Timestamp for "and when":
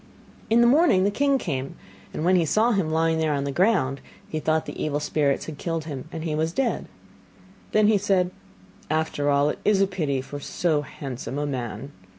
2.11-2.35